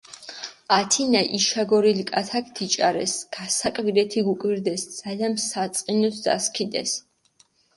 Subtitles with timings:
[0.77, 6.99] ათენა იშაგორილი კათაქ დიჭარეს, გასაკვირეთი გუკვირდეს, ძალამი საწყინოთ დასქიდეს.